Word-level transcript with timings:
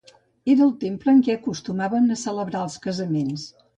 Era 0.53 0.63
el 0.67 0.71
temple 0.83 1.13
en 1.13 1.21
què 1.27 1.35
s'acostumaven 1.35 2.17
a 2.17 2.21
celebrar 2.23 2.67
els 2.71 2.79
casaments. 2.87 3.45